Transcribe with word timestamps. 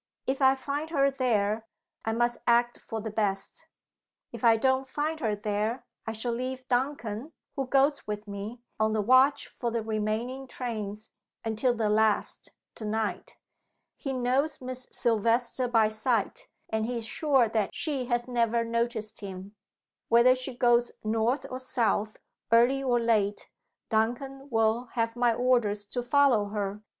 If 0.25 0.41
I 0.41 0.55
find 0.55 0.89
her 0.89 1.11
there, 1.11 1.67
I 2.05 2.11
must 2.13 2.39
act 2.47 2.79
for 2.79 3.01
the 3.01 3.11
best. 3.11 3.67
If 4.31 4.43
I 4.43 4.57
don't 4.57 4.87
find 4.87 5.19
her 5.19 5.35
there, 5.35 5.85
I 6.07 6.13
shall 6.13 6.31
leave 6.31 6.67
Duncan 6.67 7.33
(who 7.55 7.67
goes 7.67 8.07
with 8.07 8.27
me) 8.27 8.63
on 8.79 8.93
the 8.93 9.01
watch 9.03 9.47
for 9.47 9.69
the 9.69 9.83
remaining 9.83 10.47
trains, 10.47 11.11
until 11.45 11.75
the 11.75 11.87
last 11.87 12.49
to 12.77 12.85
night. 12.85 13.37
He 13.95 14.11
knows 14.11 14.59
Miss 14.59 14.87
Silvester 14.89 15.67
by 15.67 15.87
sight, 15.89 16.47
and 16.67 16.87
he 16.87 16.97
is 16.97 17.05
sure 17.05 17.47
that 17.49 17.69
she 17.75 18.05
has 18.05 18.27
never 18.27 18.63
noticed 18.63 19.19
him. 19.19 19.55
Whether 20.09 20.33
she 20.33 20.57
goes 20.57 20.91
north 21.03 21.45
or 21.47 21.59
south, 21.59 22.17
early 22.51 22.81
or 22.81 22.99
late, 22.99 23.51
Duncan 23.91 24.49
will 24.49 24.85
have 24.93 25.15
my 25.15 25.31
orders 25.35 25.85
to 25.93 26.01
follow 26.01 26.45
her. 26.45 26.81